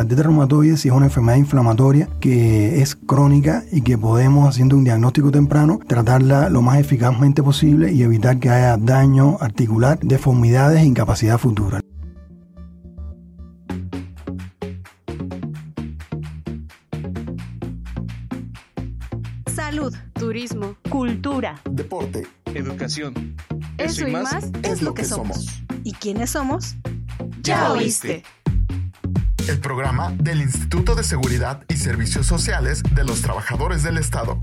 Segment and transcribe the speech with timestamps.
[0.00, 4.84] La artritis reumatoide es una enfermedad inflamatoria que es crónica y que podemos, haciendo un
[4.84, 10.86] diagnóstico temprano, tratarla lo más eficazmente posible y evitar que haya daño articular, deformidades e
[10.86, 11.80] incapacidad futura.
[19.54, 23.36] Salud, turismo, cultura, deporte, educación.
[23.76, 25.62] Eso, y más, es lo que somos.
[25.84, 26.74] ¿Y quiénes somos?
[27.42, 28.22] Ya oíste.
[29.48, 34.40] El programa del Instituto de Seguridad y Servicios Sociales de los Trabajadores del Estado.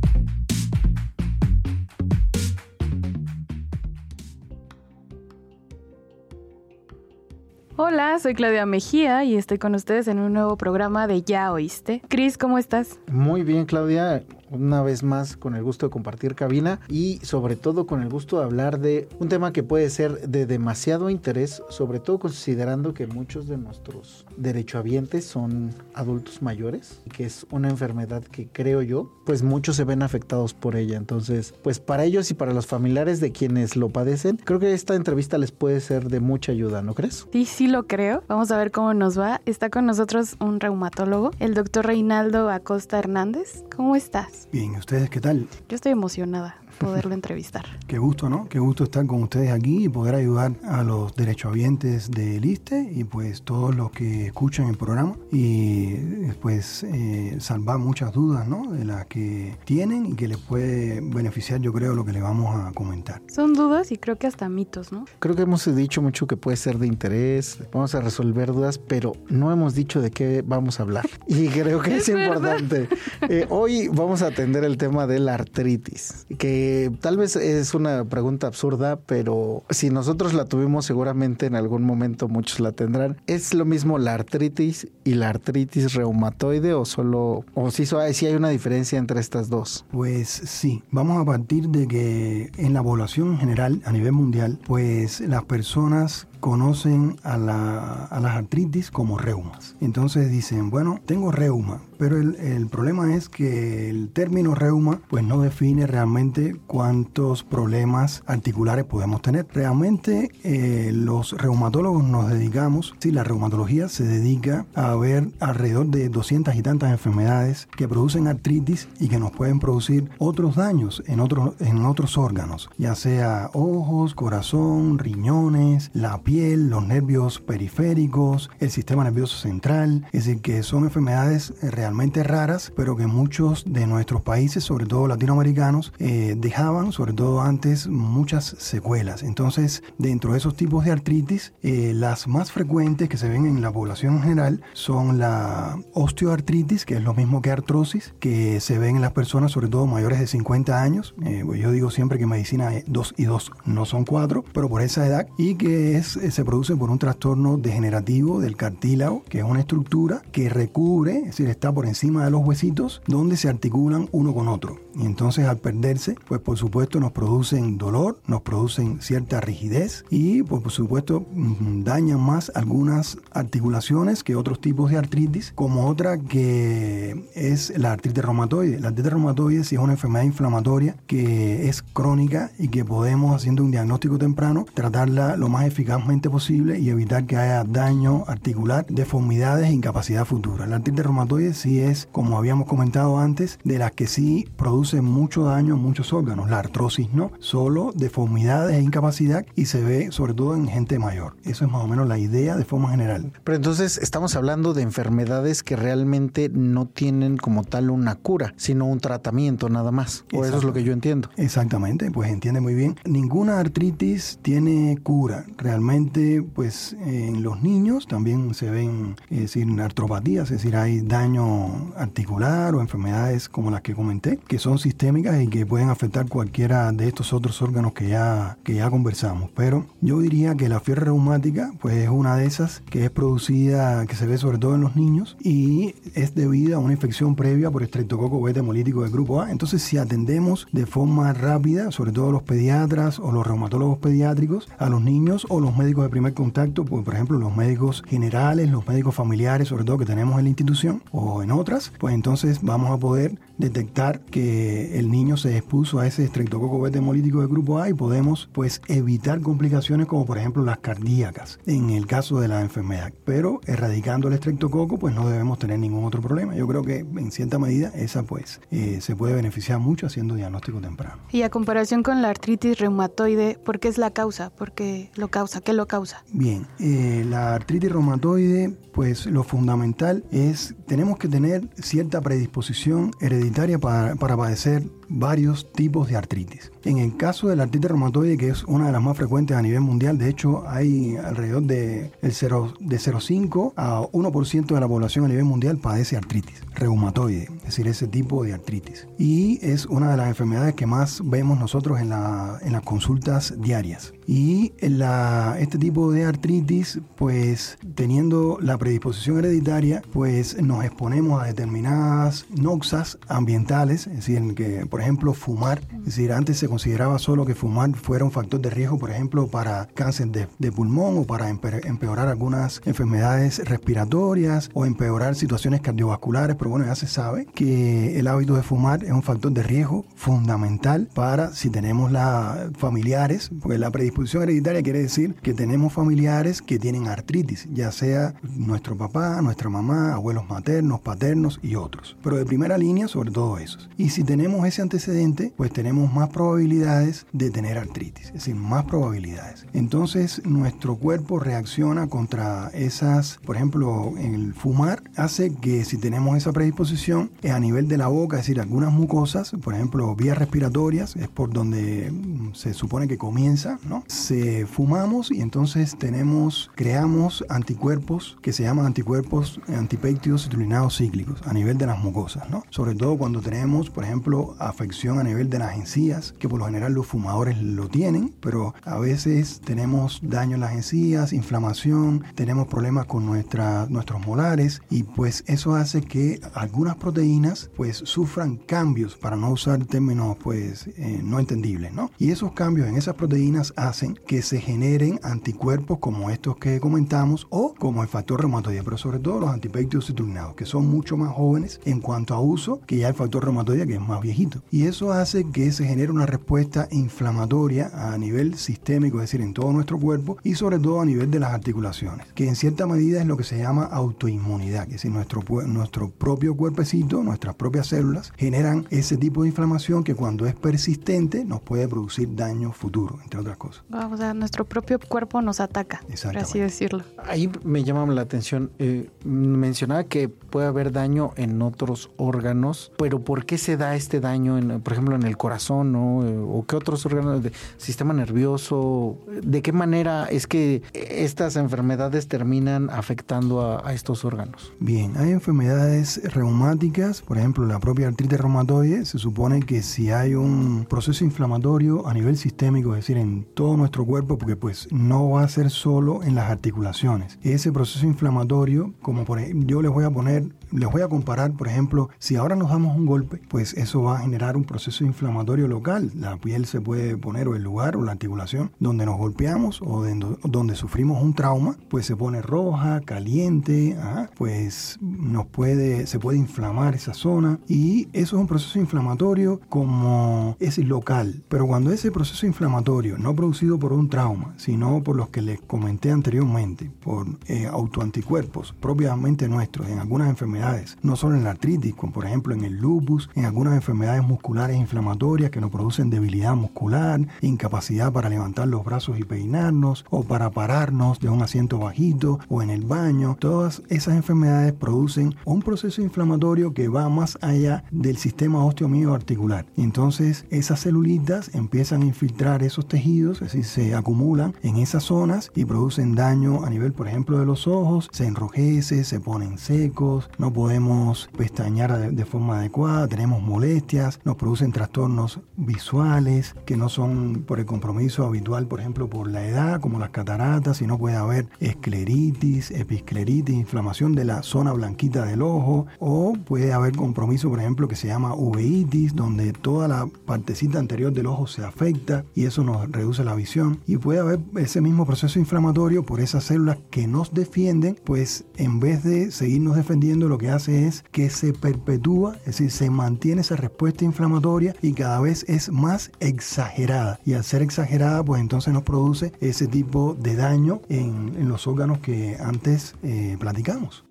[7.76, 12.02] Hola, soy Claudia Mejía y estoy con ustedes en un nuevo programa de Ya Oíste.
[12.10, 13.00] Cris, ¿cómo estás?
[13.12, 17.86] Muy bien, Claudia una vez más con el gusto de compartir cabina y sobre todo
[17.86, 22.00] con el gusto de hablar de un tema que puede ser de demasiado interés, sobre
[22.00, 28.24] todo considerando que muchos de nuestros derechohabientes son adultos mayores y que es una enfermedad
[28.24, 30.98] que creo yo, pues muchos se ven afectados por ella.
[30.98, 34.96] Entonces, pues para ellos y para los familiares de quienes lo padecen, creo que esta
[34.96, 37.28] entrevista les puede ser de mucha ayuda, ¿no crees?
[37.32, 38.24] Sí, sí lo creo.
[38.28, 39.42] Vamos a ver cómo nos va.
[39.46, 43.64] Está con nosotros un reumatólogo, el doctor Reinaldo Acosta Hernández.
[43.76, 44.37] ¿Cómo estás?
[44.52, 45.48] Bien, ¿ustedes qué tal?
[45.68, 47.66] Yo estoy emocionada poderlo entrevistar.
[47.88, 48.48] Qué gusto, ¿no?
[48.50, 53.04] Qué gusto estar con ustedes aquí y poder ayudar a los derechohabientes del ISTE y
[53.04, 55.96] pues todos los que escuchan el programa y
[56.42, 58.72] pues eh, salvar muchas dudas, ¿no?
[58.72, 62.56] De las que tienen y que les puede beneficiar, yo creo, lo que le vamos
[62.56, 63.22] a comentar.
[63.28, 65.06] Son dudas y creo que hasta mitos, ¿no?
[65.20, 69.14] Creo que hemos dicho mucho que puede ser de interés, vamos a resolver dudas, pero
[69.30, 71.08] no hemos dicho de qué vamos a hablar.
[71.30, 72.88] Y creo que es, importante.
[73.30, 76.67] Eh, hoy vamos a atender el tema de la artritis, que
[77.00, 82.28] tal vez es una pregunta absurda, pero si nosotros la tuvimos seguramente en algún momento
[82.28, 83.18] muchos la tendrán.
[83.28, 88.36] ¿Es lo mismo la artritis y la artritis reumatoide o solo, o si, si hay
[88.36, 89.86] una diferencia entre estas dos?
[89.92, 94.60] Pues sí, vamos a partir de que en la población en general, a nivel mundial,
[94.66, 99.76] pues las personas conocen a, las artritis como reumas.
[99.82, 105.42] Entonces dicen, bueno, tengo reuma, pero el, problema es que el término reuma pues no
[105.42, 109.48] define realmente cuántos problemas articulares podemos tener.
[109.54, 116.10] Realmente eh, los reumatólogos nos dedicamos, si la reumatología se dedica a ver alrededor de
[116.10, 121.20] 200 y tantas enfermedades que producen artritis y que nos pueden producir otros daños en
[121.20, 128.70] otros, en otros órganos, ya sea ojos, corazón, riñones, la piel, los nervios periféricos, el
[128.72, 131.54] sistema nervioso central, es decir, que son enfermedades
[131.88, 137.40] realmente raras, pero que muchos de nuestros países, sobre todo latinoamericanos, eh, dejaban, sobre todo
[137.42, 139.24] antes, muchas secuelas.
[139.24, 143.62] Entonces, dentro de esos tipos de artritis, eh, las más frecuentes que se ven en
[143.62, 148.78] la población en general son la osteoartritis, que es lo mismo que artrosis, que se
[148.78, 151.16] ven en las personas, sobre todo mayores de 50 años.
[151.46, 155.08] Pues yo digo siempre que medicina 2 y 2 no son 4, pero por esa
[155.08, 159.44] edad, y que es eh, se produce por un trastorno degenerativo del cartílago, que es
[159.44, 164.10] una estructura que recubre, es decir, está por encima de los huesitos, donde se articulan
[164.12, 164.80] uno con otro.
[164.96, 170.42] Y entonces al perderse, pues por supuesto nos producen dolor, nos producen cierta rigidez y
[170.42, 176.18] pues, por supuesto mm, dañan más algunas articulaciones que otros tipos de artritis, como otra
[176.18, 178.80] que es la artritis reumatoide.
[178.80, 183.70] La artritis reumatoide es una enfermedad inflamatoria que es crónica y que podemos, haciendo un
[183.70, 186.02] diagnóstico temprano, tratarla lo más eficaz
[186.32, 190.66] posible y evitar que haya daño articular, deformidades e incapacidad futura.
[190.66, 195.44] La artritis reumatoide sí es, como habíamos comentado antes, de las que sí produce mucho
[195.44, 196.50] daño en muchos órganos.
[196.50, 201.36] La artrosis no, solo deformidades e incapacidad y se ve sobre todo en gente mayor.
[201.44, 203.32] Eso es más o menos la idea de forma general.
[203.44, 208.86] Pero entonces estamos hablando de enfermedades que realmente no tienen como tal una cura, sino
[208.86, 210.26] un tratamiento nada más.
[210.34, 211.30] O eso es lo que yo entiendo.
[211.38, 212.96] Exactamente, pues entiende muy bien.
[213.06, 220.52] Ninguna artritis tiene cura realmente pues en los niños también se ven, es decir, artropatías,
[220.52, 221.57] es decir, hay daño
[221.96, 226.92] articular o enfermedades como las que comenté, que son sistémicas y que pueden afectar cualquiera
[226.92, 229.50] de estos otros órganos que ya, que ya conversamos.
[229.56, 234.06] Pero yo diría que la fiebre reumática, pues es una de esas que es producida,
[234.06, 237.72] que se ve sobre todo en los niños y es debida a una infección previa
[237.72, 239.52] por estreptococo beta hemolítico del grupo A.
[239.52, 244.90] Entonces, si atendemos de forma rápida, sobre todo los pediatras o los reumatólogos pediátricos, a
[244.90, 248.88] los niños o los médicos de primer contacto, pues, por ejemplo, los médicos generales, los
[248.88, 252.92] médicos familiares, sobre todo que tenemos en la institución o en otras, pues entonces vamos
[252.92, 257.80] a poder detectar que el niño se expuso a ese estreptococo beta hemolítico de grupo
[257.80, 262.48] A y podemos pues evitar complicaciones como por ejemplo las cardíacas en el caso de
[262.48, 263.14] la enfermedad.
[263.26, 266.56] Pero erradicando el estreptococo pues no debemos tener ningún otro problema.
[266.56, 270.80] Yo creo que en cierta medida esa pues eh, se puede beneficiar mucho haciendo diagnóstico
[270.80, 271.22] temprano.
[271.32, 274.50] Y a comparación con la artritis reumatoide, ¿por qué es la causa?
[274.50, 275.62] ¿Por qué lo causa?
[275.62, 276.24] ¿Qué lo causa?
[276.32, 283.78] Bien, eh, la artritis reumatoide pues lo fundamental es tenemos que tener cierta predisposición hereditaria
[283.78, 286.72] para, para padecer varios tipos de artritis.
[286.84, 289.62] En el caso de la artritis reumatoide, que es una de las más frecuentes a
[289.62, 294.88] nivel mundial, de hecho hay alrededor de, el 0, de 0,5 a 1% de la
[294.88, 299.08] población a nivel mundial padece artritis reumatoide, es decir, ese tipo de artritis.
[299.18, 303.56] Y es una de las enfermedades que más vemos nosotros en, la, en las consultas
[303.60, 304.14] diarias.
[304.28, 311.48] Y la, este tipo de artritis, pues teniendo la predisposición hereditaria, pues nos exponemos a
[311.48, 317.56] determinadas noxas ambientales, es decir, por ejemplo fumar, es decir, antes se consideraba solo que
[317.56, 321.50] fumar fuera un factor de riesgo, por ejemplo, para cáncer de, de pulmón o para
[321.50, 328.28] empeorar algunas enfermedades respiratorias o empeorar situaciones cardiovasculares, pero bueno, ya se sabe que el
[328.28, 333.78] hábito de fumar es un factor de riesgo fundamental para si tenemos la, familiares, porque
[333.78, 339.42] la predisposición hereditaria quiere decir que tenemos familiares que tienen artritis, ya sea nuestro papá,
[339.42, 342.18] nuestra mamá, abuelos maternos, paternos y otros.
[342.24, 343.90] Pero de primera línea, sobre todo esos.
[343.98, 348.86] Y si tenemos ese antecedente, pues tenemos más probabilidades de tener artritis, es decir, más
[348.86, 349.66] probabilidades.
[349.74, 356.54] Entonces, nuestro cuerpo reacciona contra esas, por ejemplo, el fumar hace que si tenemos esa
[356.54, 361.16] predisposición es a nivel de la boca, es decir, algunas mucosas, por ejemplo, vías respiratorias,
[361.18, 364.04] es por donde mm, se supone que comienza, ¿no?
[364.08, 371.54] Se fumamos y entonces tenemos, creamos anticuerpos que se llaman anticuerpos antipéptidos citrullinados cíclicos a
[371.54, 372.64] nivel de las mucosas, ¿no?
[372.70, 376.66] Sobre todo cuando tenemos, por ejemplo, afección a nivel de las encías, que por lo
[376.66, 382.68] general los fumadores lo tienen, pero a veces tenemos daño en las encías, inflamación, tenemos
[382.68, 389.16] problemas con nuestra, nuestros molares y pues eso hace que algunas proteínas pues sufran cambios,
[389.16, 392.12] para no usar términos pues eh, no entendibles, ¿no?
[392.20, 397.48] Y esos cambios en esas proteínas hacen que se generen anticuerpos como estos que comentamos
[397.50, 401.34] o como el factor reumatoide, pero sobre todo los antipéptidos citrulinados, que son mucho más
[401.34, 404.62] jóvenes en cuanto a uso que ya el factor reumatoide que es más viejito.
[404.72, 409.54] Y eso hace que se genere una respuesta inflamatoria a nivel sistémico, es decir, en
[409.54, 413.22] todo nuestro cuerpo y sobre todo a nivel de las articulaciones, que en cierta medida
[413.22, 417.88] es lo que se llama autoinmunidad, que es decir, nuestro, nuestro propio cuerpecito, nuestras propias
[417.88, 423.20] células, generan ese tipo de inflamación que cuando es persistente nos puede producir daño futuro,
[423.24, 423.84] entre otras cosas.
[423.92, 427.04] o sea, nuestro propio cuerpo nos ataca, por así decirlo.
[427.26, 433.20] Ahí me llama la atención, eh, mencionaba que puede haber daño en otros órganos, pero
[433.20, 436.20] ¿por qué se da este daño, por ejemplo, en el corazón ¿no?
[436.20, 439.18] O qué otros órganos del sistema nervioso?
[439.42, 444.74] ¿De qué manera es que estas enfermedades terminan afectando a, a estos órganos?
[444.80, 450.36] Bien, hay enfermedades reumáticas, por ejemplo, la propia artritis reumatoide, se supone que si hay
[450.36, 455.30] un proceso inflamatorio a nivel sistémico, es decir, en todo nuestro cuerpo, porque pues no
[455.32, 457.40] va a ser solo en las articulaciones.
[457.42, 461.52] Ese proceso inflamatorio, como por ejemplo, yo les voy a poner les voy a comparar,
[461.54, 465.04] por ejemplo, si ahora nos damos un golpe, pues eso va a generar un proceso
[465.04, 466.12] inflamatorio local.
[466.16, 470.06] La piel se puede poner o el lugar o la articulación donde nos golpeamos o
[470.44, 473.98] donde sufrimos un trauma, pues se pone roja, caliente,
[474.36, 480.56] pues nos puede, se puede inflamar esa zona y eso es un proceso inflamatorio como
[480.60, 481.44] es local.
[481.50, 485.62] Pero cuando ese proceso inflamatorio no producido por un trauma, sino por los que les
[485.62, 490.57] comenté anteriormente, por eh, autoanticuerpos propiamente nuestros en algunas enfermedades,
[491.02, 494.78] no solo en la artritis, como por ejemplo en el lupus, en algunas enfermedades musculares
[494.78, 500.50] inflamatorias que nos producen debilidad muscular, incapacidad para levantar los brazos y peinarnos, o para
[500.52, 503.38] pararnos de un asiento bajito o en el baño.
[503.40, 509.66] Todas esas enfermedades producen un proceso inflamatorio que va más allá del sistema osteomio articular.
[509.78, 515.52] Entonces esas celulitas empiezan a infiltrar esos tejidos, es decir, se acumulan en esas zonas
[515.56, 520.30] y producen daño a nivel, por ejemplo, de los ojos, se enrojece, se ponen secos,
[520.38, 527.44] no podemos pestañear de, forma adecuada, tenemos molestias, nos producen trastornos visuales que no son
[527.48, 531.48] por el compromiso habitual, por ejemplo, por la edad, como las cataratas, sino puede haber
[531.60, 537.88] escleritis, episcleritis, inflamación de la zona blanquita del ojo, o puede haber compromiso, por ejemplo,
[537.88, 542.64] que se llama uveitis, donde toda la partecita anterior del ojo se afecta y eso
[542.64, 543.80] nos reduce la visión.
[543.86, 548.80] Y puede haber ese mismo proceso inflamatorio por esas células que nos defienden, pues en
[548.80, 553.42] vez de seguirnos defendiendo, lo que hace es que se perpetúa, es decir, se mantiene
[553.42, 557.20] esa respuesta inflamatoria y cada vez es más exagerada.
[557.26, 562.00] Y al ser exagerada, pues entonces nos produce ese tipo de daño en, los órganos
[562.00, 564.04] que antes eh, platicamos.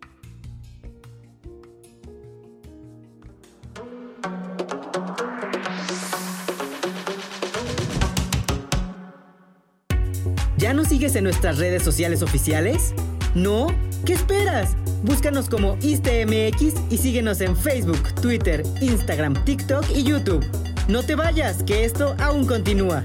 [10.58, 12.94] ¿Ya nos sigues en nuestras redes sociales oficiales?
[13.34, 13.66] ¿No?
[14.06, 14.74] ¿Qué esperas?
[15.02, 20.44] Búscanos como ISTMX y síguenos en Facebook, Twitter, Instagram, TikTok y YouTube.
[20.88, 23.04] No te vayas, que esto aún continúa.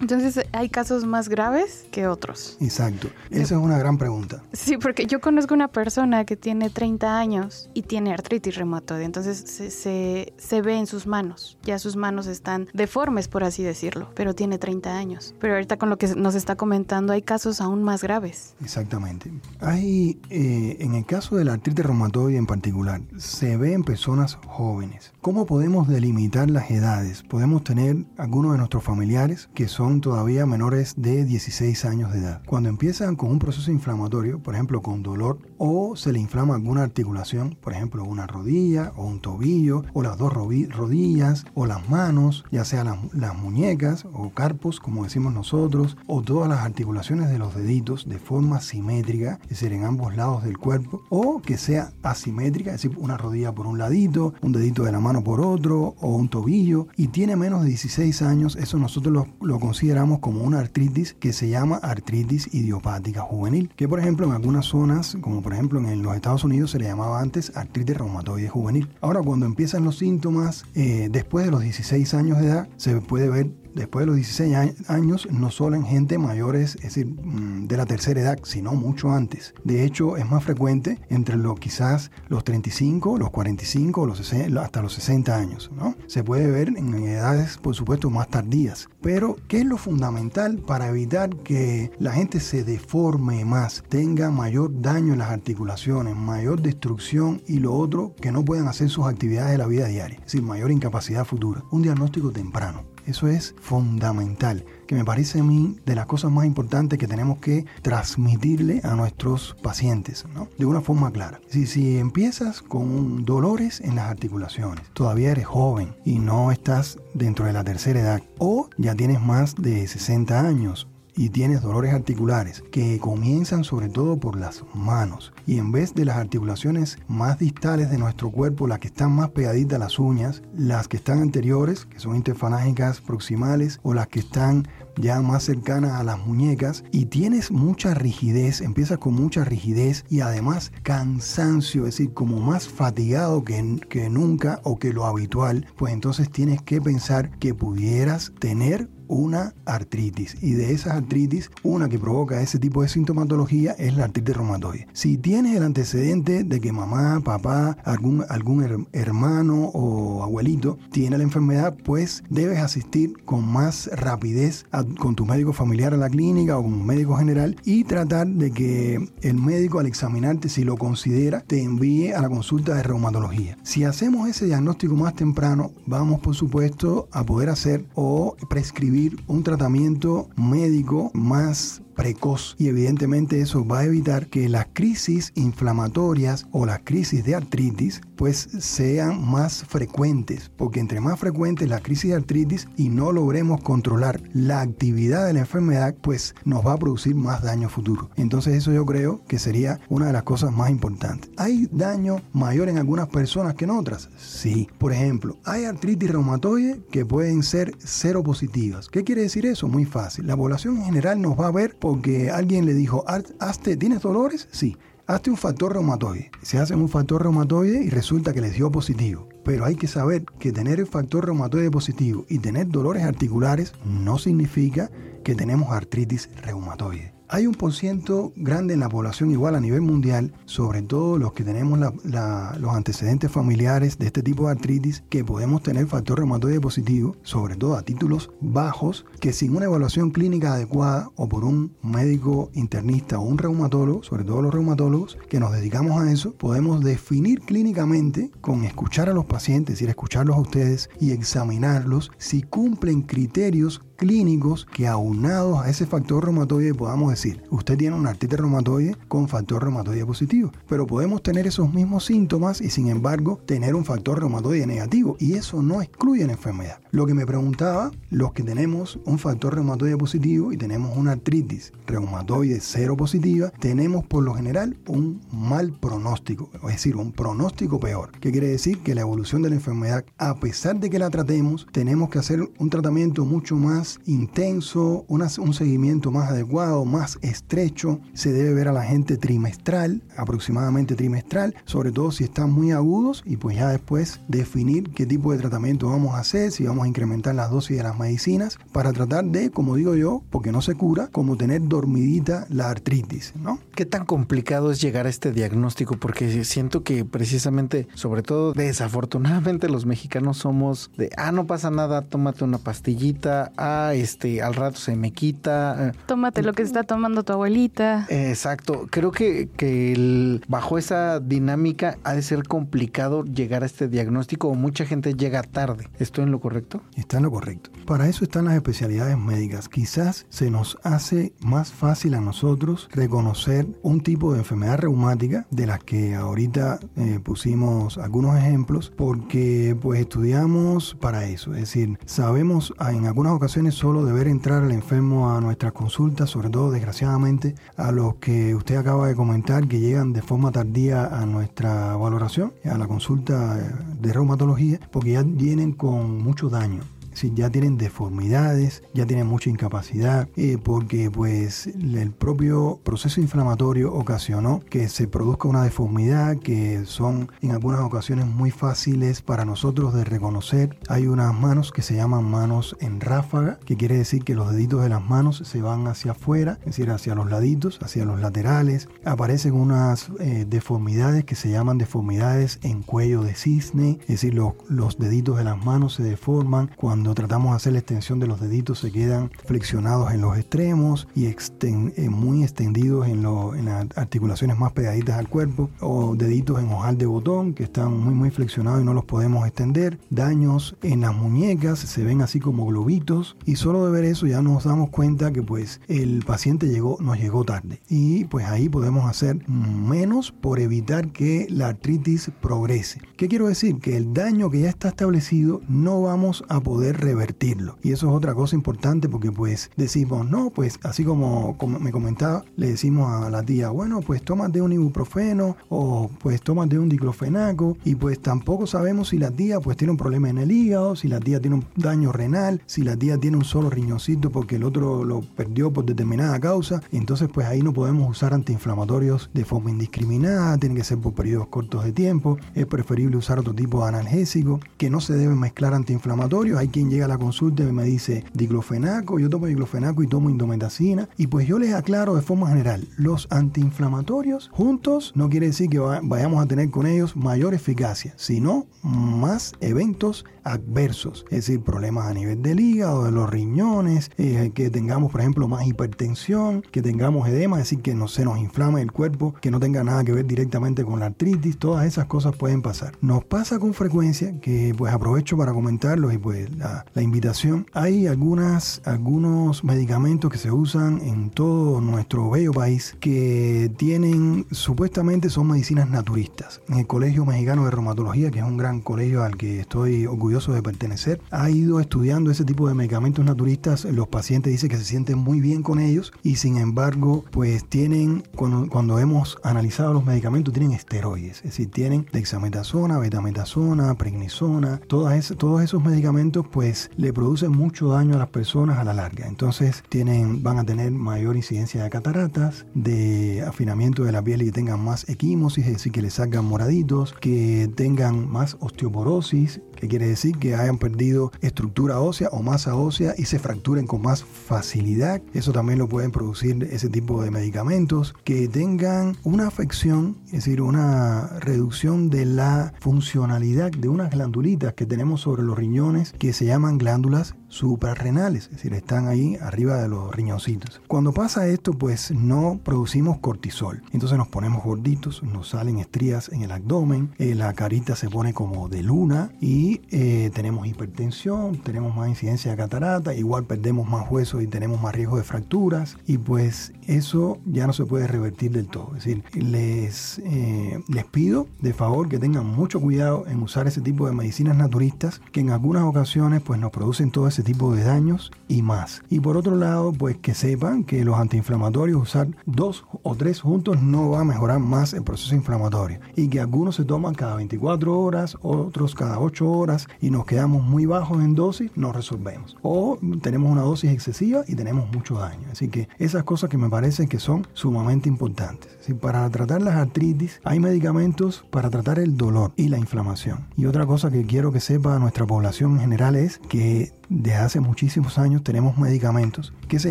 [0.00, 2.56] Entonces, ¿hay casos más graves que otros?
[2.60, 3.08] Exacto.
[3.30, 4.42] Esa es una gran pregunta.
[4.52, 9.04] Sí, porque yo conozco una persona que tiene 30 años y tiene artritis reumatoide.
[9.04, 11.58] Entonces, se, se, ve en sus manos.
[11.62, 15.34] Ya sus manos están deformes, por así decirlo, pero tiene 30 años.
[15.40, 18.54] Pero ahorita con lo que nos está comentando, hay casos aún más graves.
[18.60, 19.30] Exactamente.
[19.60, 24.38] Hay, eh, en el caso de la artritis reumatoide en particular, se ve en personas
[24.46, 25.12] jóvenes.
[25.20, 27.22] ¿Cómo podemos delimitar las edades?
[27.22, 32.42] Podemos tener algunos de nuestros familiares que son todavía menores de 16 años de edad.
[32.46, 36.82] Cuando empiezan con un proceso inflamatorio, por ejemplo con dolor o se le inflama alguna
[36.82, 42.44] articulación, por ejemplo una rodilla o un tobillo o las dos rodillas o las manos,
[42.50, 47.54] ya sea las, muñecas o carpos como decimos nosotros, o todas las articulaciones de los
[47.54, 52.74] deditos de forma simétrica, es decir, en ambos lados del cuerpo, o que sea asimétrica,
[52.74, 56.16] es decir, una rodilla por un ladito, un dedito de la mano por otro o
[56.16, 60.60] un tobillo, y tiene menos de 16 años, eso nosotros lo, lo consideramos como una
[60.60, 65.52] artritis que se llama artritis idiopática juvenil, que por ejemplo en algunas zonas, como por
[65.52, 68.88] ejemplo en los Estados Unidos se le llamaba antes artritis reumatoide juvenil.
[69.00, 73.28] Ahora cuando empiezan los síntomas eh, después de los 16 años de edad, se puede
[73.28, 77.76] ver después de los 16 años, no solo en gente mayores, es decir, mm, de
[77.76, 79.54] la tercera edad, sino mucho antes.
[79.64, 84.94] De hecho, es más frecuente entre los quizás los 35, los 45, los hasta los
[84.94, 85.70] 60 años.
[85.76, 85.94] ¿no?
[86.06, 88.88] Se puede ver en edades, por supuesto, más tardías.
[89.02, 94.80] Pero, ¿qué es lo fundamental para evitar que la gente se deforme más, tenga mayor
[94.80, 99.52] daño en las articulaciones, mayor destrucción y lo otro, que no puedan hacer sus actividades
[99.52, 100.16] de la vida diaria?
[100.18, 101.62] Es decir, mayor incapacidad futura.
[101.70, 102.95] Un diagnóstico temprano.
[103.06, 107.38] Eso es fundamental, que me parece a mí de las cosas más importantes que tenemos
[107.38, 110.24] que transmitirle a nuestros pacientes.
[110.58, 111.40] De una forma clara.
[111.48, 117.46] Si, si empiezas con dolores en las articulaciones, todavía eres joven y no estás dentro
[117.46, 122.62] de la tercera edad, o ya tienes más de 60 años y tienes dolores articulares
[122.70, 125.32] que comienzan sobre todo por las manos.
[125.46, 129.30] Y en vez de las articulaciones más distales de nuestro cuerpo, las que están más
[129.30, 134.20] pegaditas a las uñas, las que están anteriores, que son interfalángicas proximales o las que
[134.20, 134.68] están
[134.98, 140.20] ya más cercanas a las muñecas y tienes mucha rigidez, empiezas con mucha rigidez y
[140.20, 145.92] además cansancio, es decir, como más fatigado que, que nunca o que lo habitual, pues
[145.92, 151.98] entonces tienes que pensar que pudieras tener una artritis y de esas artritis una que
[151.98, 154.88] provoca ese tipo de sintomatología es la artritis reumatoide.
[154.92, 161.24] Si tienes el antecedente de que mamá, papá, algún, algún hermano o abuelito tiene la
[161.24, 164.66] enfermedad, pues debes asistir con más rapidez
[164.98, 168.50] con tu médico familiar a la clínica o con un médico general y tratar de
[168.50, 173.56] que el médico al examinarte si lo considera te envíe a la consulta de reumatología.
[173.62, 178.95] Si hacemos ese diagnóstico más temprano, vamos por supuesto a poder hacer o prescribir
[179.26, 182.54] un tratamiento médico más precoz.
[182.58, 188.00] Y evidentemente eso va a evitar que las crisis inflamatorias o las crisis de artritis
[188.16, 190.50] pues sean más frecuentes.
[190.56, 195.32] Porque entre más frecuentes la crisis de artritis y no logremos controlar la actividad de
[195.32, 198.10] la enfermedad pues nos va a producir más daño futuro.
[198.16, 201.30] Entonces eso yo creo que sería una de las cosas más importantes.
[201.36, 204.68] Hay daño mayor en algunas personas que en otras sí.
[204.78, 209.68] Por ejemplo hay artritis reumatoide que pueden ser cero positivas ¿qué quiere decir eso?
[209.68, 210.26] muy fácil.
[210.26, 213.04] La población en general nos va a ver porque alguien le dijo,
[213.38, 214.48] hazte, ¿tienes dolores?
[214.50, 214.76] Sí,
[215.06, 216.32] hazte un factor reumatoide.
[216.42, 219.28] Se hace un factor reumatoide y resulta que les dio positivo.
[219.44, 224.18] Pero hay que saber que tener el factor reumatoide positivo y tener dolores articulares no
[224.18, 224.90] significa
[225.22, 227.15] que tenemos artritis reumatoide.
[227.28, 231.42] Hay un porciento grande en la población igual a nivel mundial, sobre todo los que
[231.42, 237.16] tenemos los antecedentes familiares de este tipo de artritis, que podemos tener factor reumatoide positivo,
[237.22, 242.50] sobre todo a títulos bajos, que sin una evaluación clínica adecuada o por un médico
[242.54, 247.40] internista o un reumatólogo, sobre todo los reumatólogos, que nos dedicamos a eso, podemos definir
[247.40, 253.82] clínicamente con escuchar a los pacientes, y escucharlos a ustedes y examinarlos si cumplen criterios
[253.96, 259.28] clínicos que aunados a ese factor reumatoide podamos decir, usted tiene una artritis reumatoide con
[259.28, 264.20] factor reumatoide positivo, pero podemos tener esos mismos síntomas y sin embargo tener un factor
[264.20, 266.80] reumatoide negativo y eso no excluye la enfermedad.
[266.90, 271.72] Lo que me preguntaba, los que tenemos un factor reumatoide positivo y tenemos una artritis
[271.86, 278.12] reumatoide cero positiva, tenemos por lo general un mal pronóstico, es decir, un pronóstico peor.
[278.20, 278.78] ¿Qué quiere decir?
[278.82, 282.48] Que la evolución de la enfermedad, a pesar de que la tratemos, tenemos que hacer
[282.58, 288.00] un tratamiento mucho más intenso, un seguimiento más adecuado, más estrecho.
[288.14, 293.22] Se debe ver a la gente trimestral, aproximadamente trimestral, sobre todo si están muy agudos
[293.24, 296.88] y pues ya después definir qué tipo de tratamiento vamos a hacer, si vamos a
[296.88, 300.74] incrementar las dosis de las medicinas para tratar de, como digo yo, porque no se
[300.74, 303.58] cura, como tener dormidita la artritis, ¿no?
[303.74, 305.96] ¿Qué tan complicado es llegar a este diagnóstico?
[305.96, 312.02] Porque siento que precisamente, sobre todo desafortunadamente los mexicanos somos de, ah, no pasa nada,
[312.02, 315.92] tómate una pastillita, ah, este, al rato se me quita.
[316.06, 318.06] Tómate lo que está tomando tu abuelita.
[318.08, 318.86] Exacto.
[318.90, 324.54] Creo que, que bajo esa dinámica ha de ser complicado llegar a este diagnóstico o
[324.54, 325.88] mucha gente llega tarde.
[325.98, 326.82] ¿Estoy en lo correcto?
[326.96, 327.70] Está en lo correcto.
[327.86, 329.68] Para eso están las especialidades médicas.
[329.68, 335.66] Quizás se nos hace más fácil a nosotros reconocer un tipo de enfermedad reumática de
[335.66, 341.52] las que ahorita eh, pusimos algunos ejemplos porque pues estudiamos para eso.
[341.54, 346.30] Es decir, sabemos en algunas ocasiones solo de ver entrar al enfermo a nuestras consultas,
[346.30, 351.06] sobre todo desgraciadamente a los que usted acaba de comentar que llegan de forma tardía
[351.06, 356.80] a nuestra valoración, a la consulta de reumatología, porque ya vienen con mucho daño
[357.16, 363.92] si ya tienen deformidades, ya tienen mucha incapacidad, eh, porque pues el propio proceso inflamatorio
[363.94, 369.94] ocasionó que se produzca una deformidad que son en algunas ocasiones muy fáciles para nosotros
[369.94, 370.78] de reconocer.
[370.88, 374.82] Hay unas manos que se llaman manos en ráfaga, que quiere decir que los deditos
[374.82, 378.90] de las manos se van hacia afuera, es decir, hacia los laditos, hacia los laterales.
[379.06, 384.52] Aparecen unas eh, deformidades que se llaman deformidades en cuello de cisne, es decir, los,
[384.68, 388.26] los deditos de las manos se deforman cuando cuando tratamos de hacer la extensión de
[388.26, 394.58] los deditos se quedan flexionados en los extremos y eh, muy extendidos en, las articulaciones
[394.58, 398.82] más pegaditas al cuerpo o deditos en ojal de botón que están muy muy flexionados
[398.82, 400.00] y no los podemos extender.
[400.10, 404.42] Daños en las muñecas se ven así como globitos y solo de ver eso ya
[404.42, 409.08] nos damos cuenta que pues el paciente llegó, nos llegó tarde y pues ahí podemos
[409.08, 413.00] hacer menos por evitar que la artritis progrese.
[413.16, 413.78] ¿Qué quiero decir?
[413.78, 417.78] Que el daño que ya está establecido no vamos a poder revertirlo.
[417.82, 421.92] Y eso es otra cosa importante porque pues decimos, no, pues así como, como me
[421.92, 426.88] comentaba, le decimos a la tía, bueno, pues tómate un ibuprofeno o pues tómate un
[426.88, 430.96] diclofenaco y pues tampoco sabemos si la tía pues tiene un problema en el hígado,
[430.96, 434.56] si la tía tiene un daño renal, si la tía tiene un solo riñoncito porque
[434.56, 436.82] el otro lo perdió por determinada causa.
[436.92, 441.48] Entonces pues ahí no podemos usar antiinflamatorios de forma indiscriminada, tiene que ser por periodos
[441.48, 445.74] cortos de tiempo, es preferible usar otro tipo de analgésico, que no se deben mezclar
[445.74, 450.06] antiinflamatorios, hay quien llega a la consulta y me dice diclofenaco, yo tomo diclofenaco y
[450.06, 451.08] tomo indometacina.
[451.16, 455.78] Y pues yo les aclaro de forma general, los antiinflamatorios juntos no quiere decir que
[455.78, 462.14] vayamos a tener con ellos mayor eficacia, sino más eventos adversos, es decir, problemas a
[462.14, 467.28] nivel del hígado, de los riñones, eh, que tengamos, por ejemplo, más hipertensión, que tengamos
[467.28, 470.12] edema, es decir, que no se nos inflame el cuerpo, que no tenga nada que
[470.12, 472.96] ver directamente con la artritis, todas esas cosas pueden pasar.
[473.00, 476.48] Nos pasa con frecuencia que pues aprovecho para comentarlo y pues
[476.94, 477.66] la, invitación.
[477.72, 485.30] Hay algunas, algunos medicamentos que se usan en todo nuestro bello país que tienen, supuestamente
[485.30, 486.60] son medicinas naturistas.
[486.68, 490.52] En el Colegio Mexicano de Reumatología, que es un gran colegio al que estoy orgulloso
[490.52, 493.84] de pertenecer, ha ido estudiando ese tipo de medicamentos naturistas.
[493.84, 498.24] Los pacientes dicen que se sienten muy bien con ellos y sin embargo, pues tienen,
[498.34, 505.16] cuando, cuando hemos analizado los medicamentos, tienen esteroides, es decir, tienen dexametasona, betametasona, prednisona, todas
[505.38, 509.26] todos esos medicamentos pues le producen mucho daño a las personas a la larga.
[509.26, 514.46] Entonces tienen, van a tener mayor incidencia de cataratas, de afinamiento de la piel y
[514.46, 519.88] que tengan más equimosis, es decir, que le salgan moraditos, que tengan más osteoporosis, que
[519.88, 524.24] quiere decir que hayan perdido estructura ósea o masa ósea y se fracturen con más
[524.24, 525.22] facilidad.
[525.34, 528.14] Eso también lo pueden producir ese tipo de medicamentos.
[528.24, 534.86] Que tengan una afección, es decir, una reducción de la funcionalidad de unas glandulitas que
[534.86, 539.88] tenemos sobre los riñones que se llaman glándulas suprarrenales, es decir, están ahí arriba de
[539.88, 540.80] los riñoncitos.
[540.88, 543.82] Cuando pasa esto, pues no producimos cortisol.
[543.92, 548.34] Entonces nos ponemos gorditos, nos salen estrías en el abdomen, eh, la carita se pone
[548.34, 554.10] como de luna y eh, tenemos hipertensión, tenemos más incidencia de catarata, igual perdemos más
[554.10, 558.52] huesos y tenemos más riesgo de fracturas y pues eso ya no se puede revertir
[558.52, 558.88] del todo.
[558.96, 563.80] Es decir, les, eh, les pido de favor que tengan mucho cuidado en usar ese
[563.80, 567.84] tipo de medicinas naturistas que en algunas ocasiones pues nos producen todo ese tipo de
[567.84, 569.02] daños y más.
[569.08, 573.82] Y por otro lado, pues que sepan que los antiinflamatorios, usar dos o tres juntos
[573.82, 576.00] no va a mejorar más el proceso inflamatorio.
[576.14, 580.62] Y que algunos se toman cada 24 horas, otros cada 8 horas y nos quedamos
[580.62, 582.56] muy bajos en dosis, no resolvemos.
[582.62, 585.48] O tenemos una dosis excesiva y tenemos mucho daño.
[585.50, 588.76] Así que esas cosas que me parecen que son sumamente importantes.
[589.00, 593.46] Para tratar las artritis hay medicamentos para tratar el dolor y la inflamación.
[593.56, 597.60] Y otra cosa que quiero que sepa nuestra población en general es que desde hace
[597.60, 599.90] muchísimos años tenemos medicamentos que se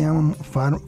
[0.00, 0.34] llaman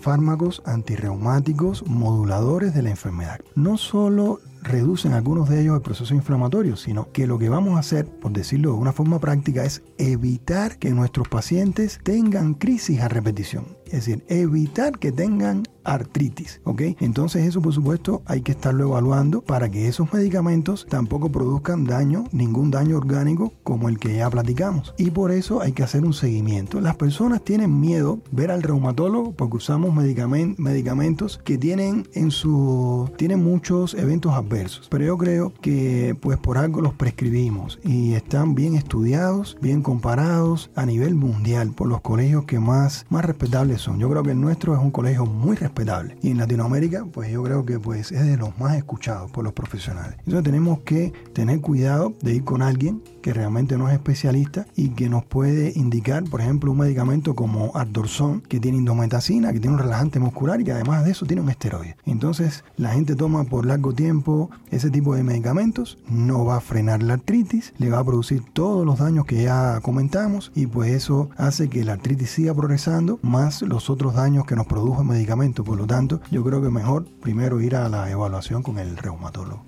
[0.01, 3.41] fármacos antirreumáticos moduladores de la enfermedad.
[3.55, 7.81] No solo reducen algunos de ellos el proceso inflamatorio, sino que lo que vamos a
[7.81, 13.09] hacer, por decirlo de una forma práctica, es evitar que nuestros pacientes tengan crisis a
[13.09, 13.67] repetición.
[13.87, 16.83] Es decir, evitar que tengan artritis, ¿ok?
[17.01, 22.25] Entonces eso por supuesto hay que estarlo evaluando para que esos medicamentos tampoco produzcan daño,
[22.33, 24.95] ningún daño orgánico como el que ya platicamos.
[24.99, 26.81] Y por eso hay que hacer un seguimiento.
[26.81, 33.43] Las personas tienen miedo ver al reumatólogo porque usamos medicamentos que tienen en su tienen
[33.43, 34.89] muchos eventos adversos.
[34.91, 40.71] Pero yo creo que pues por algo los prescribimos y están bien estudiados, bien comparados
[40.75, 44.75] a nivel mundial por los colegios que más más respetables yo creo que el nuestro
[44.75, 45.78] es un colegio muy respetable
[46.23, 49.53] y en Latinoamérica, pues yo creo que pues es de los más escuchados por los
[49.53, 50.17] profesionales.
[50.19, 54.91] Entonces tenemos que tener cuidado de ir con alguien que realmente no es especialista y
[54.91, 59.77] que nos puede indicar, por ejemplo, un medicamento como Ardorson, que tiene indometacina, que tiene
[59.77, 61.97] un relajante muscular y que además de eso tiene un esteroide.
[62.07, 67.03] Entonces, la gente toma por largo tiempo ese tipo de medicamentos, no va a frenar
[67.03, 71.31] la artritis, le va a producir todos los daños que ya comentamos y pues eso
[71.37, 75.65] hace que la artritis siga progresando más los otros daños que nos produjo el medicamento.
[75.65, 79.68] Por lo tanto, yo creo que mejor primero ir a la evaluación con el reumatólogo.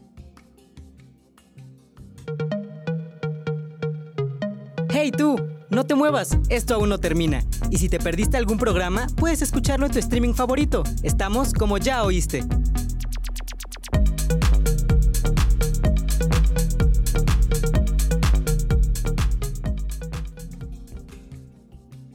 [4.93, 5.37] ¡Hey tú!
[5.71, 7.45] No te muevas, esto aún no termina.
[7.71, 10.83] Y si te perdiste algún programa, puedes escucharlo en tu streaming favorito.
[11.05, 12.45] Estamos como ya oíste.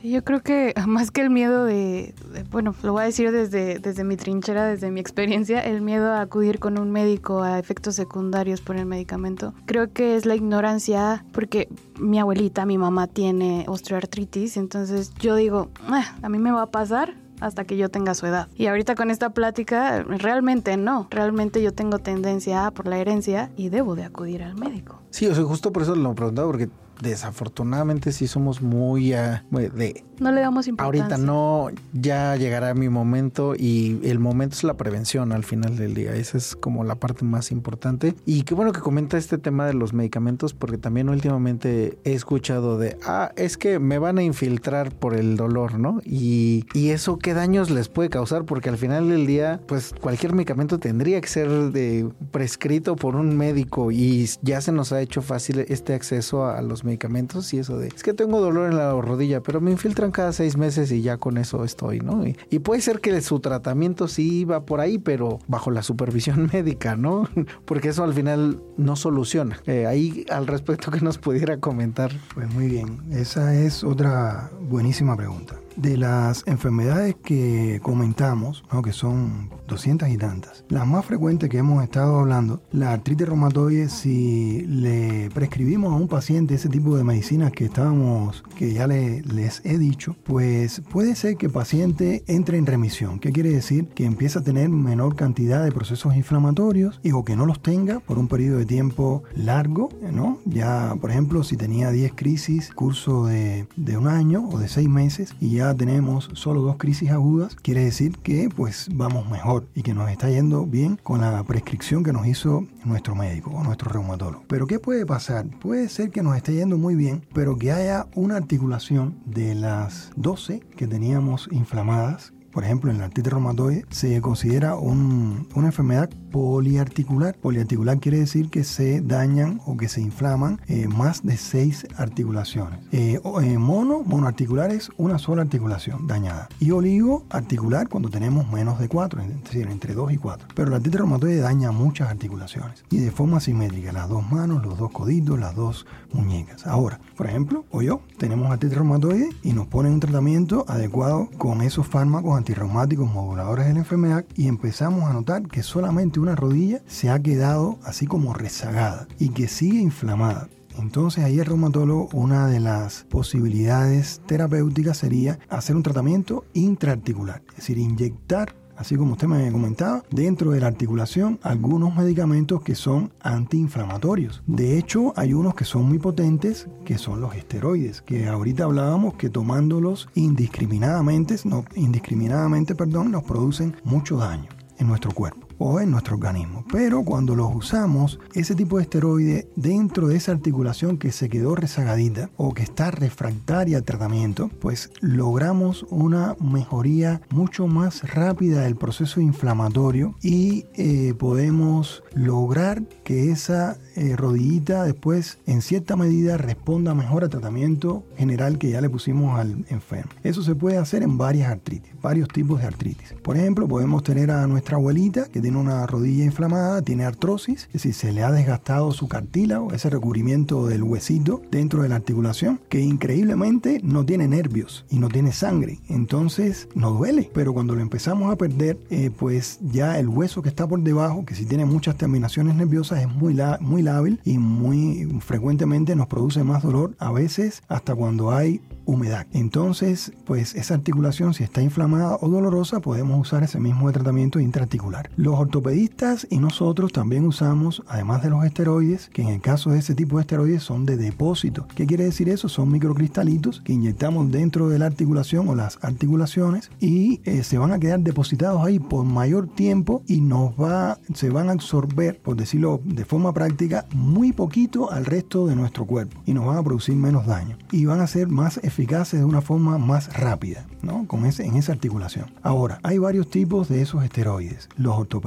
[0.03, 2.13] Yo creo que más que el miedo de,
[2.51, 6.21] bueno, lo voy a decir desde, desde mi trinchera, desde mi experiencia, el miedo a
[6.21, 11.25] acudir con un médico a efectos secundarios por el medicamento, creo que es la ignorancia,
[11.31, 16.63] porque mi abuelita, mi mamá tiene osteoartritis, entonces yo digo, ah, a mí me va
[16.63, 18.47] a pasar, hasta que yo tenga su edad.
[18.55, 21.07] Y ahorita con esta plática, realmente no.
[21.11, 25.01] Realmente yo tengo tendencia por la herencia y debo de acudir al médico.
[25.09, 26.69] Sí, o sea, justo por eso lo preguntaba, porque
[27.01, 31.03] desafortunadamente sí somos muy uh, de no le damos importancia.
[31.03, 35.93] Ahorita no, ya llegará mi momento y el momento es la prevención al final del
[35.93, 36.15] día.
[36.15, 38.15] Esa es como la parte más importante.
[38.25, 42.77] Y qué bueno que comenta este tema de los medicamentos porque también últimamente he escuchado
[42.77, 46.01] de, ah, es que me van a infiltrar por el dolor, ¿no?
[46.03, 50.33] Y, y eso qué daños les puede causar porque al final del día, pues cualquier
[50.33, 55.21] medicamento tendría que ser de, prescrito por un médico y ya se nos ha hecho
[55.21, 58.91] fácil este acceso a los medicamentos y eso de, es que tengo dolor en la
[58.93, 59.71] rodilla, pero me
[60.11, 62.23] cada seis meses y ya con eso estoy, ¿no?
[62.25, 66.95] Y, puede ser que su tratamiento sí iba por ahí, pero bajo la supervisión médica,
[66.95, 67.29] ¿no?
[67.65, 69.59] Porque eso al final no soluciona.
[69.65, 72.11] Eh, ahí al respecto que nos pudiera comentar.
[72.33, 75.55] Pues muy bien, esa es otra buenísima pregunta.
[75.75, 81.83] De las enfermedades que comentamos, que son 200 y tantas, las más frecuentes que hemos
[81.83, 87.51] estado hablando, la artritis reumatoide, si le prescribimos a un paciente ese tipo de medicinas
[87.51, 92.65] que estábamos, que ya les he dicho, pues puede ser que el paciente entre en
[92.65, 93.19] remisión.
[93.19, 93.87] ¿Qué quiere decir?
[93.87, 97.99] Que empieza a tener menor cantidad de procesos inflamatorios y o que no los tenga
[97.99, 100.39] por un periodo de tiempo largo, ¿no?
[100.45, 104.89] Ya, por ejemplo, si tenía 10 crisis, curso de, de un año o de 6
[104.89, 109.81] meses y ya tenemos solo dos crisis agudas, quiere decir que pues vamos mejor y
[109.81, 113.89] que nos está yendo bien con la prescripción que nos hizo nuestro médico o nuestro
[113.91, 114.43] reumatólogo.
[114.47, 115.47] Pero ¿qué puede pasar?
[115.61, 120.11] Puede ser que nos esté yendo muy bien, pero que haya una articulación de las
[120.15, 127.35] 12 que teníamos inflamadas por ejemplo, en la artritis reumatoide se considera una enfermedad poliarticular.
[127.35, 132.79] Poliarticular quiere decir que se dañan o que se inflaman eh, más de seis articulaciones.
[132.93, 136.47] Eh, eh, mono, monoarticular es una sola articulación dañada.
[136.61, 140.47] Y oligo articular cuando tenemos menos de cuatro, es decir, entre dos y cuatro.
[140.55, 144.77] Pero la artritis reumatoide daña muchas articulaciones y de forma simétrica, las dos manos, los
[144.77, 146.65] dos coditos, las dos muñecas.
[146.65, 151.61] Ahora, por ejemplo, o yo, tenemos artritis reumatoide y nos ponen un tratamiento adecuado con
[151.61, 156.79] esos fármacos antirreumáticos moduladores de la enfermedad y empezamos a notar que solamente una rodilla
[156.85, 160.47] se ha quedado así como rezagada y que sigue inflamada.
[160.77, 167.55] Entonces ahí el reumatólogo, una de las posibilidades terapéuticas sería hacer un tratamiento intraarticular, es
[167.55, 173.11] decir, inyectar así como usted me comentaba, dentro de la articulación algunos medicamentos que son
[173.21, 174.43] antiinflamatorios.
[174.47, 179.15] De hecho, hay unos que son muy potentes, que son los esteroides, que ahorita hablábamos
[179.15, 185.91] que tomándolos indiscriminadamente, no, indiscriminadamente, perdón, nos producen mucho daño en nuestro cuerpo o en
[185.91, 186.65] nuestro organismo.
[186.71, 191.55] Pero cuando los usamos, ese tipo de esteroide dentro de esa articulación que se quedó
[191.55, 198.75] rezagadita o que está refractaria al tratamiento, pues logramos una mejoría mucho más rápida del
[198.75, 206.93] proceso inflamatorio y eh, podemos lograr que esa eh, rodillita después en cierta medida responda
[206.93, 210.11] mejor al tratamiento general que ya le pusimos al enfermo.
[210.23, 213.13] Eso se puede hacer en varias artritis, varios tipos de artritis.
[213.23, 217.73] Por ejemplo, podemos tener a nuestra abuelita que tiene una rodilla inflamada, tiene artrosis, es
[217.73, 222.59] decir, se le ha desgastado su cartílago, ese recubrimiento del huesito dentro de la articulación,
[222.67, 225.81] que increíblemente no tiene nervios y no tiene sangre.
[225.87, 230.49] Entonces no duele, pero cuando lo empezamos a perder, eh, pues ya el hueso que
[230.49, 235.19] está por debajo, que si tiene muchas terminaciones nerviosas, es muy, muy lábil y muy
[235.19, 239.27] frecuentemente nos produce más dolor, a veces hasta cuando hay humedad.
[239.31, 245.09] Entonces, pues esa articulación, si está inflamada o dolorosa, podemos usar ese mismo tratamiento intraarticular.
[245.39, 249.95] Ortopedistas y nosotros también usamos, además de los esteroides, que en el caso de ese
[249.95, 251.67] tipo de esteroides son de depósito.
[251.75, 252.49] ¿Qué quiere decir eso?
[252.49, 257.71] Son microcristalitos que inyectamos dentro de la articulación o las articulaciones y eh, se van
[257.71, 262.35] a quedar depositados ahí por mayor tiempo y nos va, se van a absorber, por
[262.35, 266.63] decirlo de forma práctica, muy poquito al resto de nuestro cuerpo y nos van a
[266.63, 271.07] producir menos daño y van a ser más eficaces de una forma más rápida, ¿no?
[271.07, 272.31] Con ese, en esa articulación.
[272.41, 274.69] Ahora, hay varios tipos de esos esteroides.
[274.77, 275.24] Los ortopedistas,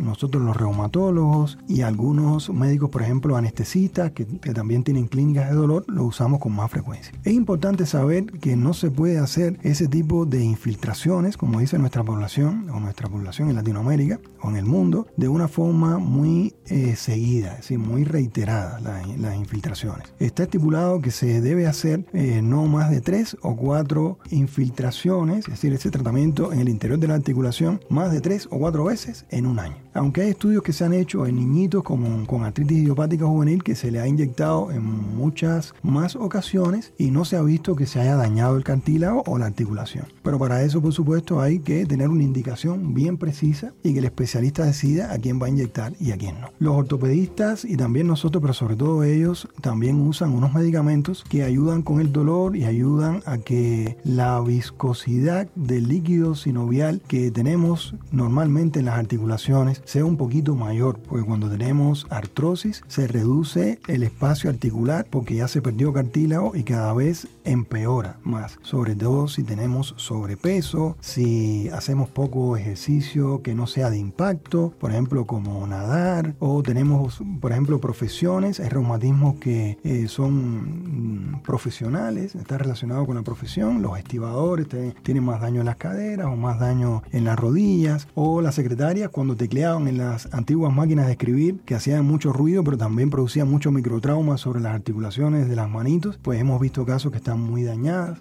[0.00, 5.84] nosotros los reumatólogos y algunos médicos, por ejemplo, anestesistas, que, también tienen clínicas de dolor,
[5.88, 7.12] lo usamos con más frecuencia.
[7.22, 12.02] Es importante saber que no se puede hacer ese tipo de infiltraciones, como dice nuestra
[12.02, 16.96] población o nuestra población en Latinoamérica o en el mundo, de una forma muy eh,
[16.96, 20.12] seguida, es decir, muy reiterada las infiltraciones.
[20.18, 25.54] Está estipulado que se debe hacer eh, no más de tres o cuatro infiltraciones, es
[25.54, 29.17] decir, ese tratamiento en el interior de la articulación, más de tres o cuatro veces
[29.30, 29.76] en un año.
[29.94, 33.74] Aunque hay estudios que se han hecho en niñitos como con artritis idiopática juvenil que
[33.74, 38.00] se le ha inyectado en muchas más ocasiones y no se ha visto que se
[38.00, 40.06] haya dañado el cartílago o la articulación.
[40.22, 44.04] Pero para eso, por supuesto, hay que tener una indicación bien precisa y que el
[44.04, 46.50] especialista decida a quién va a inyectar y a quién no.
[46.58, 51.82] Los ortopedistas y también nosotros, pero sobre todo ellos, también usan unos medicamentos que ayudan
[51.82, 58.80] con el dolor y ayudan a que la viscosidad del líquido sinovial que tenemos normalmente
[58.80, 64.50] en las articulaciones sea un poquito mayor, porque cuando tenemos artrosis se reduce el espacio
[64.50, 69.94] articular porque ya se perdió cartílago y cada vez empeora más, sobre todo si tenemos
[69.96, 76.62] sobrepeso, si hacemos poco ejercicio que no sea de impacto, por ejemplo como nadar, o
[76.62, 83.22] tenemos, por ejemplo, profesiones, hay reumatismos que eh, son mm, profesionales, está relacionado con la
[83.22, 84.66] profesión, los estibadores
[85.02, 89.10] tienen más daño en las caderas o más daño en las rodillas, o las secretarias
[89.10, 89.36] cuando
[89.76, 94.38] en las antiguas máquinas de escribir que hacían mucho ruido pero también producían mucho microtrauma
[94.38, 98.18] sobre las articulaciones de las manitos, pues hemos visto casos que están muy dañadas.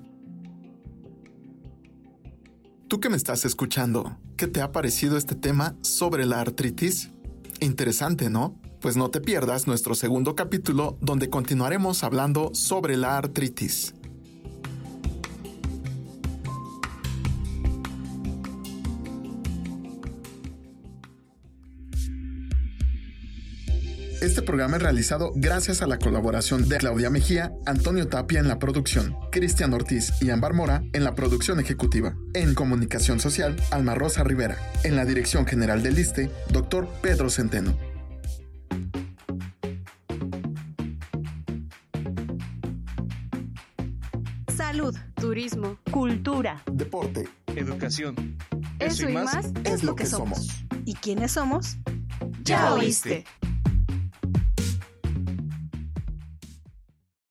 [2.88, 7.10] Tú que me estás escuchando, ¿qué te ha parecido este tema sobre la artritis?
[7.60, 8.56] Interesante, ¿no?
[8.80, 13.94] Pues no te pierdas nuestro segundo capítulo donde continuaremos hablando sobre la artritis.
[24.48, 29.14] Programa es realizado gracias a la colaboración de Claudia Mejía, Antonio Tapia en la producción,
[29.30, 32.16] Cristian Ortiz y Ambar Mora en la producción ejecutiva.
[32.34, 34.58] En comunicación social, Alma Rosa Rivera.
[34.86, 37.78] En la dirección general del ISTE, doctor Pedro Centeno.
[44.56, 45.78] Salud, Turismo.
[45.92, 47.28] cultura, Deporte.
[47.54, 48.38] Educación.
[48.80, 50.48] eso y más es lo que somos.
[50.86, 51.78] ¿Y quiénes somos?
[52.44, 53.26] Ya oíste.